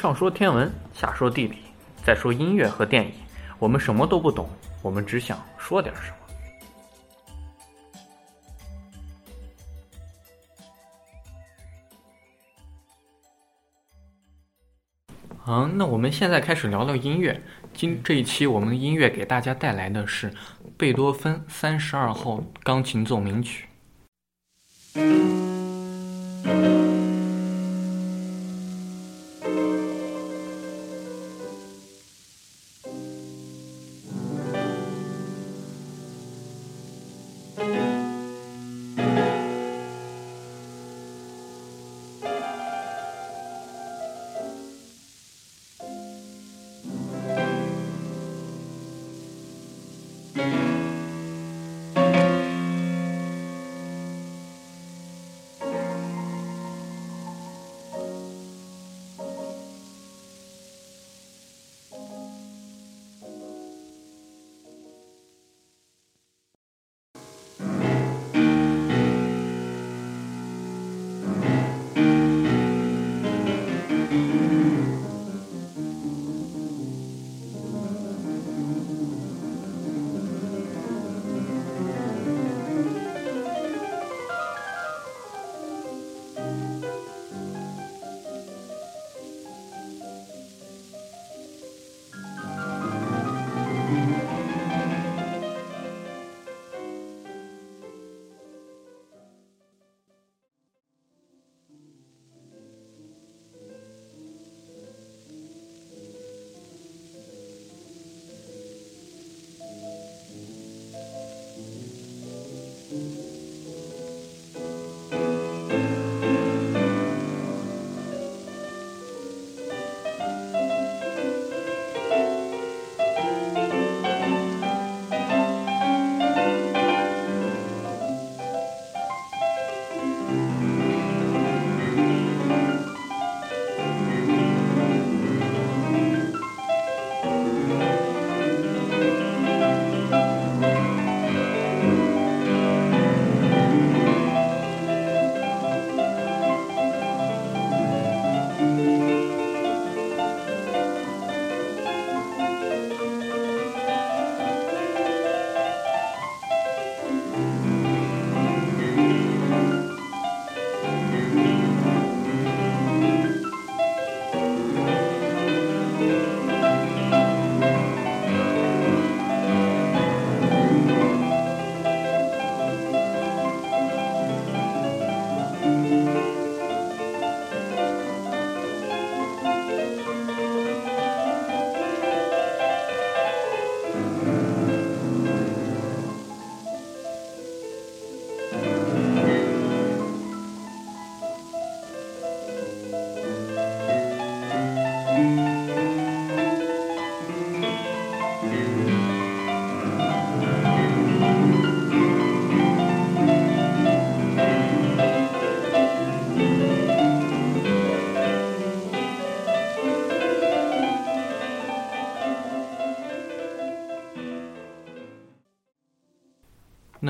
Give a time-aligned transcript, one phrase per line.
[0.00, 1.58] 上说天文，下说地理，
[2.02, 3.12] 再说音乐和电影，
[3.58, 4.48] 我们什么都不懂，
[4.80, 6.16] 我们只想说点什么。
[15.36, 17.38] 好，那我们现在开始聊聊音乐。
[17.74, 20.32] 今这一期我们的音乐给大家带来的是
[20.78, 23.66] 贝多芬三十二号钢琴奏鸣曲。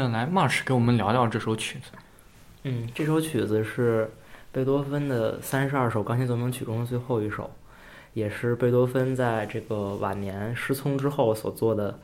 [0.01, 1.91] 那来 March 给我们聊聊这首曲子。
[2.63, 4.11] 嗯，这首曲子是
[4.51, 7.51] 贝多芬的三十二首钢琴奏鸣曲中的最后一首，
[8.15, 11.99] 也是贝多芬在这个晚年失聪之后所做的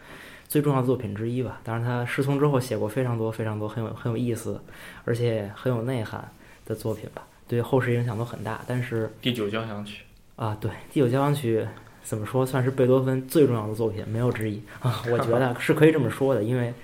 [0.46, 1.58] 最重要的作品之一吧。
[1.64, 4.60] 当然，他失聪之后写过非常多、非常多很有很有意思，
[5.06, 6.30] 而且很有内涵
[6.66, 8.60] 的作品吧，对后世影响都很大。
[8.66, 10.02] 但是第九交响曲
[10.36, 11.66] 啊，对，第九交响曲
[12.02, 15.02] 怎么说，算是贝多芬最重要的作品，没有之一啊。
[15.10, 16.74] 我觉得是可以这么说的，因为。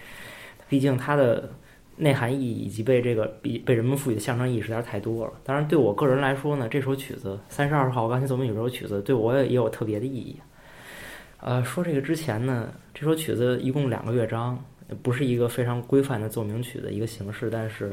[0.73, 1.51] 毕竟它的
[1.97, 5.33] 内涵意义以及被这个被被人们赋予的象征意义实在是太多了。
[5.45, 10.41] 当然，对我个人来说呢，这首曲子三十二号钢琴奏鸣曲这首曲子对我也也有特别的意义。
[11.41, 14.59] 呃，说这个之前呢，这首曲子一共两个乐章，
[15.03, 17.93] 不是一个非常规范的奏鸣曲的一个形式，但是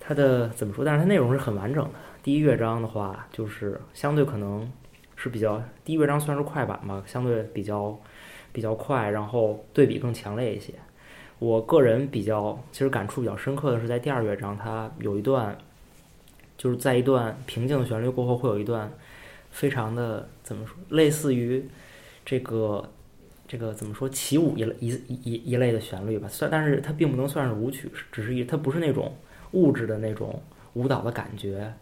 [0.00, 0.82] 它的怎么说？
[0.82, 1.98] 但是它内容是很完整的。
[2.22, 4.66] 第一乐章的话，就是相对可能
[5.16, 7.94] 是比较第一乐章算是快板吧，相对比较
[8.52, 10.72] 比较快，然后对比更强烈一些。
[11.38, 15.56] 我个人比较其实感触比较深刻的是在第二乐章，它有一段，
[16.56, 18.90] 就是在一段平静的旋律过后，会有一段
[19.50, 21.64] 非常的怎么说，类似于
[22.24, 22.88] 这个
[23.46, 26.26] 这个怎么说起舞一一一一类的旋律吧。
[26.28, 29.14] 算，但是它并不能算是舞曲，只是一它不是那种
[29.52, 30.42] 物质的那种
[30.74, 31.72] 舞蹈的感觉，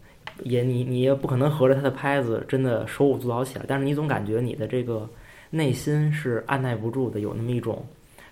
[0.42, 5.08] 也你你也不可能合着他的拍子真的手舞足蹈起来，但是你总感觉你的这个
[5.48, 7.84] 内心是按耐不住的，有那么一种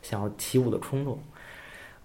[0.04, 1.18] 想要起舞的冲动，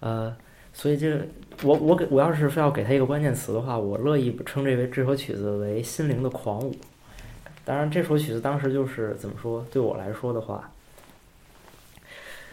[0.00, 0.34] 呃，
[0.72, 1.20] 所以这
[1.62, 6.74] 我我给我要是非要给他一个关键词的话，我乐意称这为这首曲子为心灵的狂舞。
[7.62, 10.72] 当然，这首曲子当时就是怎么说，对我来说的话，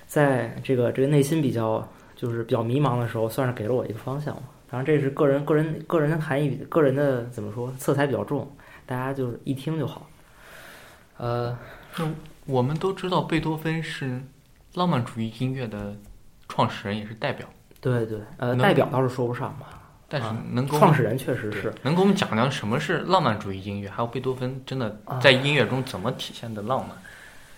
[0.05, 4.43] 在这个这个内心比较就是比较迷茫的时候，算是给了我一个方向嘛。
[4.69, 8.51] 当然，这是个人个人个人的含义，个人的怎么说色彩比较重，
[8.85, 10.07] 大家就是一听就好。
[11.15, 11.57] 呃，
[12.45, 14.21] 我们都知道贝多芬是
[14.77, 15.95] 浪漫主义音乐的
[16.47, 17.47] 创始人，也是代表。
[17.81, 21.73] 对对，呃，代表倒是说不上吧，但是啊能给我们创始人确实是。
[21.81, 26.95] 能给我们讲讲什么是浪漫主义音乐，还有贝多芬真的啊在音乐中怎么体现的浪漫？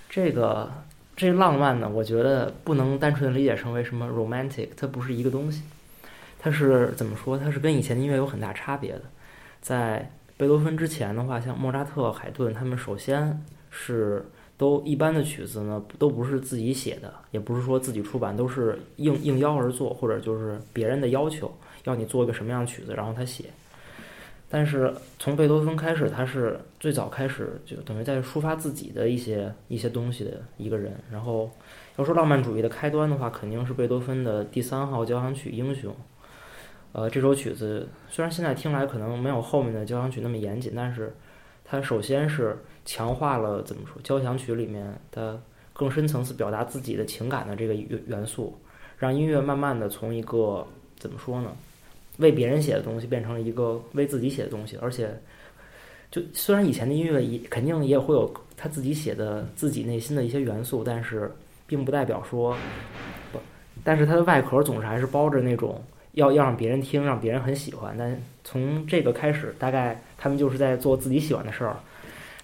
[0.10, 0.71] 这个
[1.18, 5.63] 这浪漫呢，我觉得不能单纯的理解成为什么 romantic，它不是一个东西。
[6.39, 7.38] 它是怎么说？
[7.38, 9.01] 它是跟以前的音乐有很大差别的。
[9.60, 14.25] 在贝多芬之前的话，像莫扎特、海顿，他们首先是
[14.59, 21.50] 都一般的曲子呢，都不是自己写的，也不是说自己出版，都是应应邀而作，或者就是别人的要求，
[21.85, 23.45] 要你做一个什么样的曲子，然后他写。
[24.50, 30.94] 但是从贝多芬开始，他是最早开始就等于在抒发自己的一些一些东西的一个人。
[31.09, 31.50] 然后
[31.95, 35.94] 要说浪漫主义的开端的话，肯定是贝多芬的第三号交响曲《英雄》。
[36.91, 41.15] 呃，这首曲子虽然现在听来可能没有后面的交响曲那么严谨，但是
[41.69, 45.39] 它首先是强化了怎么说交响曲里面的
[45.71, 48.57] 更深层次表达自己的情感的这个元元素，
[48.98, 50.66] 让音乐慢慢的从一个
[50.98, 51.56] 怎么说呢，
[52.18, 55.16] 为别人写的东西变成了一个为自己写的东西，而且
[56.10, 61.31] 就虽然以前的音乐也肯定也会有他自己写的自己内心的一些元素，但是
[61.68, 62.57] 并不代表说
[63.31, 63.39] 不，
[63.83, 65.80] 但是它的外壳总是还是包着那种
[66.13, 67.95] 要要让别人听，让别人很喜欢。
[67.97, 71.75] 但从这个开始，大概他们就是在做自己喜欢的事儿，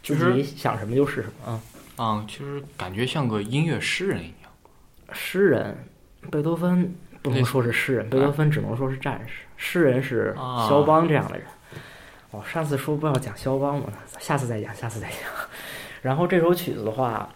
[0.04, 1.62] 自其实己想什么就是什么啊。
[1.98, 4.52] 啊、其实感觉像个音乐诗人一样。
[5.12, 5.78] 诗人，
[6.30, 9.46] 贝多芬不能说是诗人，贝多芬只能说是战士。
[9.58, 11.48] 诗人是啊肖邦这样的人。
[12.32, 15.20] 哦，上次说不要讲肖邦嘛，下次再讲，下次再讲。
[16.02, 17.30] 然后这首曲子的话，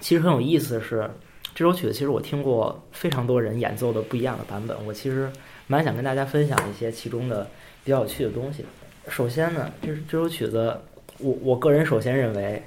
[0.00, 1.08] 其实很有意思的是，
[1.56, 5.32] 这首曲子其实我听过非常多人演奏的不一样的版本，我其实
[5.66, 7.48] 蛮想跟大家分享一些其中的
[7.82, 8.62] 比较有趣的东西。
[9.08, 10.78] 首先呢，这这首曲子，
[11.16, 12.62] 我我个人首先认为，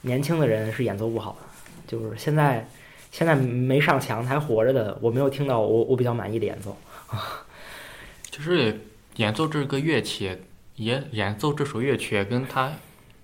[0.00, 1.46] 年轻的人是演奏不好的，
[1.86, 2.66] 就是现在
[3.10, 6.74] 现在没上墙还活着的，我没有听到我我比较满意的演奏。
[8.32, 8.78] 其实也
[9.16, 10.34] 演奏这个乐器，
[10.76, 12.72] 也演奏这首乐曲也跟他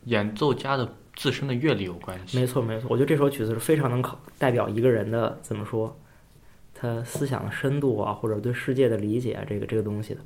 [0.04, 2.38] 演奏家的自身的阅历有关系。
[2.38, 5.96] 没错没错，我觉得这首曲子是非常能考代表一个人的怎么说，
[6.74, 10.20] 他思想的深度啊，或者对世界的理解啊，这个这个东西的。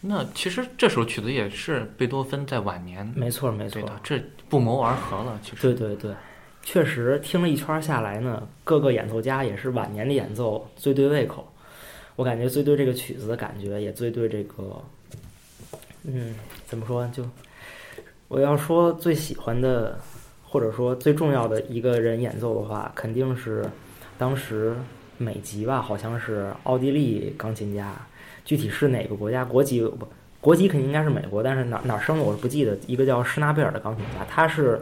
[0.00, 5.40] 那其实这首曲子也是贝多芬在晚年没错没错这不谋而合了。
[5.42, 6.14] 其实对对对，
[6.62, 11.50] 确实听了一圈下来呢，各个演奏家也是晚年的演奏最对胃口。
[12.16, 14.84] 我感觉最对这个曲子的感觉，也最对这个，
[16.02, 16.34] 嗯，
[16.66, 17.08] 怎么说？
[17.08, 17.24] 就
[18.28, 19.98] 我要说最喜欢的，
[20.42, 23.64] 或者说最重要的一个人演奏的话，肯定是
[24.18, 24.74] 当时
[25.18, 27.94] 美籍吧，好像是奥地利钢琴家，
[28.44, 30.08] 具体是哪个国家国籍不？
[30.40, 32.76] 国籍肯定应该是美国，但是哪哪生的我不记得。
[32.86, 34.78] 一个叫施纳贝尔的钢琴家，他是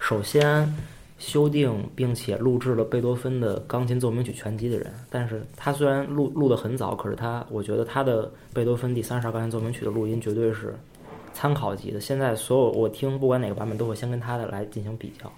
[0.00, 0.74] 首先
[1.16, 4.92] 修订并且录制了贝多芬的钢琴奏鸣曲全集的人。
[5.08, 10.74] 但是他虽然录录得很早，可是他我觉得他的贝多芬第三十二钢琴奏鸣曲的录音绝对是
[11.32, 12.00] 参考级的。
[12.00, 15.32] 现在所有我听不管哪个版本，都会先跟他的来进行比较。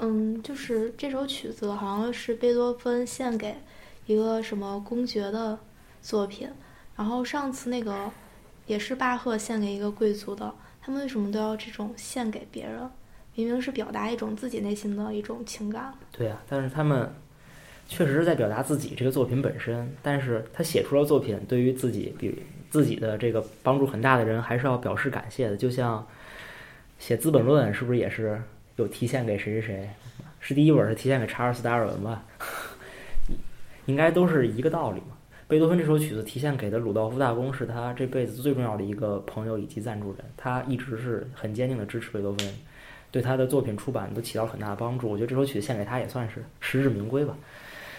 [0.00, 3.54] 嗯，就是这首曲子好像是贝多芬献给
[4.06, 5.58] 一个什么公爵的
[6.02, 6.48] 作品，
[6.96, 8.10] 然后上次那个
[8.66, 12.90] 也是巴赫献给一个贵族的，他们为什么都要这种献给别人？
[13.36, 15.92] 明明是表达一种自己内心的一种情感。
[16.12, 17.12] 对啊，但是他们
[17.88, 22.42] 确实是在表达自己这个作品本身，但是他写出了作品，对于自己比
[22.74, 25.56] 自己的这个帮助很大的人，还是要表示感谢的。
[25.56, 26.04] 就像
[26.98, 28.42] 写《资本论》，是不是也是
[28.74, 29.90] 有提献给谁谁谁？
[30.40, 32.24] 是第一本是提献给查尔斯·达尔文吧？
[33.86, 35.16] 应该都是一个道理嘛。
[35.46, 42.52] 贝多芬这首曲子提献给的鲁道夫大公是他这辈子最重要的一个朋友以及赞助人，他一直是很坚定的支持贝多芬。
[43.12, 45.08] 对他的作品出版都起到很大的帮助。
[45.08, 47.36] 我觉得这首曲子献给他也算是实至名归吧。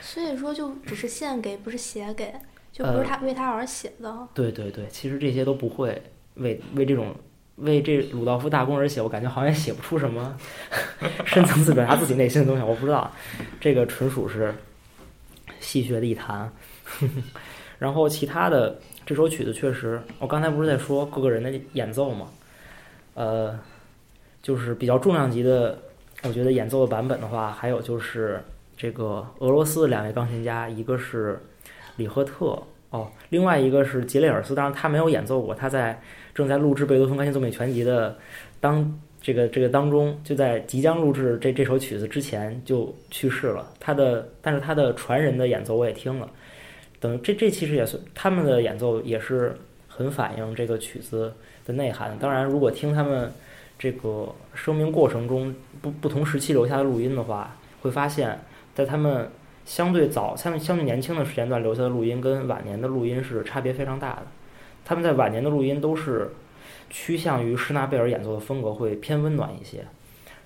[0.02, 2.34] 所以说，就只是献给，不是写给，
[2.76, 4.28] 就不是他为他而写的。
[4.34, 6.02] 对对对，其实这些都不会
[6.34, 7.16] 为为这种
[7.56, 10.38] 为这鲁道夫大公而写，我感觉好像也写不出什么
[11.24, 12.62] 深层次表达自己内心的东西。
[12.62, 13.10] 我不知道，
[13.62, 14.54] 这个纯属是
[15.62, 16.52] 戏谑的一谈。
[17.80, 22.28] 然后其他的这首曲子确实，我刚才不是在说各个人的演奏吗？
[23.14, 23.58] 呃，
[24.42, 25.80] 就是比较重量级的，
[26.24, 28.44] 我觉得演奏的版本的话，还有就是
[28.76, 31.40] 这个俄罗斯的两位钢琴家，一个是
[31.96, 36.00] 里赫特哦，另外一个是杰雷尔斯，当然他没有演奏过，他在
[36.34, 38.18] 正在录制贝多芬钢琴奏鸣全集的
[38.60, 43.72] 当这个这个当中，就在即将录制这这首曲子之前就去世了。
[43.80, 46.30] 他的但是他的传人的演奏我也听了。
[47.00, 49.56] 等这这其实也是他们的演奏也是
[49.88, 51.32] 很反映这个曲子
[51.66, 52.18] 的内涵。
[52.20, 53.32] 当然，如果听他们
[53.78, 58.40] 这个生命过程中不不同时期留下的录音的话，会发现，
[58.74, 59.28] 在他们
[59.66, 64.28] 相对早、相相对年轻的时间段留下的录音跟晚年的录音是差别非常大的。
[64.86, 66.32] 他们在晚年的录音都是
[66.90, 69.86] 趋向于施纳贝尔演奏的风格会偏温暖一些，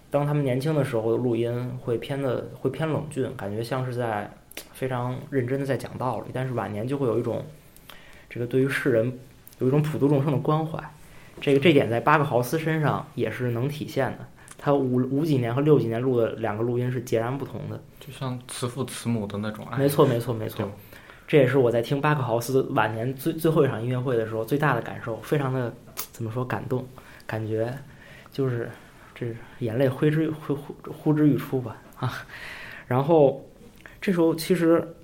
[0.10, 4.32] 当他们年轻的时候的录音会偏的会偏冷峻，感觉像是在。
[4.74, 7.46] 非常认真的在讲道理，但是晚年就会有一种，
[8.30, 9.18] 这个对于世人
[9.60, 10.78] 有一种普度众生的关怀，
[11.40, 14.28] 这个这点在巴克豪斯身上也是能体现的。
[14.60, 19.78] 他五五几年和六几年录的两个录音是截然不同的，就像慈父慈母的那种爱。
[19.78, 20.70] 没错，没错，没错。
[21.28, 25.74] 这也是我在听巴克豪斯晚年最最后一场音乐会的时候最大的感受，非常的
[26.12, 26.86] 怎么说感动，
[27.25, 27.74] 感觉
[28.32, 28.70] 就是
[29.16, 32.13] 这眼泪挥之挥呼呼之欲出吧啊，
[32.88, 33.44] 然后。
[34.01, 34.96] 这时候其实，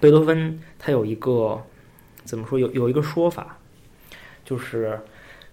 [0.00, 1.58] 贝多芬他有一个
[2.24, 2.58] 怎么说？
[2.58, 3.56] 有有一个说法，
[4.44, 5.00] 就是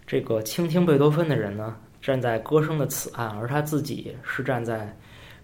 [0.05, 1.77] 这个倾听贝多芬的人呢，
[2.07, 4.95] 站在歌声的此岸，而他自己是站在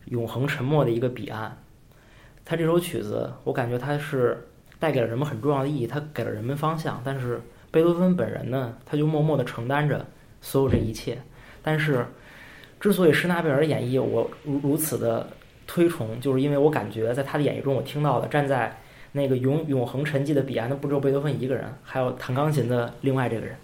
[0.05, 1.53] 永恒沉默的一个彼岸。
[2.46, 4.41] 他这首曲子，我感觉他是
[4.79, 7.01] 带给了人们很重要的意义，他给了人们方向。
[7.03, 10.05] 但是贝多芬本人呢，他就默默地承担着
[10.39, 11.17] 所有这一切。
[11.62, 12.05] 但是，
[12.79, 15.27] 之所以施纳贝尔演绎我如如此的。
[15.65, 18.77] 推崇，就是因为我感觉在他的演绎中，我听到的站在
[19.13, 23.55] 那个永永恒沉寂的彼岸的不只有贝多芬一个人，还有弹钢琴的另外这个人。